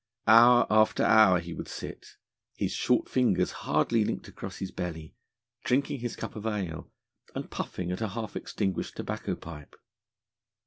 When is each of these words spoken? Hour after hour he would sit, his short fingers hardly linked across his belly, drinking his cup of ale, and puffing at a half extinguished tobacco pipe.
Hour 0.25 0.65
after 0.71 1.03
hour 1.03 1.39
he 1.39 1.53
would 1.53 1.67
sit, 1.67 2.15
his 2.55 2.71
short 2.71 3.07
fingers 3.07 3.51
hardly 3.69 4.03
linked 4.03 4.27
across 4.27 4.57
his 4.57 4.71
belly, 4.71 5.13
drinking 5.63 5.99
his 5.99 6.15
cup 6.15 6.35
of 6.35 6.47
ale, 6.47 6.91
and 7.35 7.51
puffing 7.51 7.91
at 7.91 8.01
a 8.01 8.07
half 8.07 8.35
extinguished 8.35 8.95
tobacco 8.97 9.35
pipe. 9.35 9.75